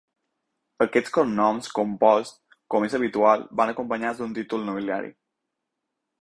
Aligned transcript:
Aquests 0.85 1.11
cognoms 1.17 1.69
composts, 1.79 2.55
com 2.75 2.87
és 2.87 2.95
habitual, 3.01 3.45
van 3.61 3.73
acompanyats 3.75 4.23
d’un 4.23 4.35
títol 4.39 4.65
nobiliari. 4.71 5.15